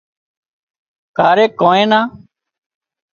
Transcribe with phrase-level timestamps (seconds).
[1.17, 2.01] ڪاريڪ ڪانئين نا